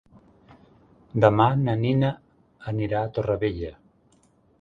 [1.25, 2.09] Demà na Nina
[2.73, 3.71] anirà a Torrevella.